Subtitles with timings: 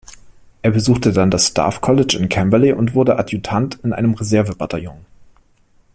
[0.63, 5.05] Er besuchte dann das Staff College in Camberley und wurde Adjutant in einem Reserve-Bataillon.